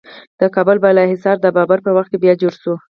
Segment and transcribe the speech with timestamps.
[0.39, 2.73] د کابل بالا حصار د بابر په وخت کې بیا جوړ شو